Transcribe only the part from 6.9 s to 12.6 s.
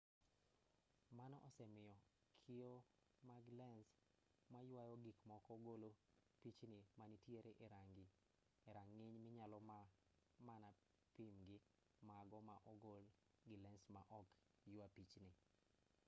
manitiere e rang'iny minyalo mana pim gi mago ma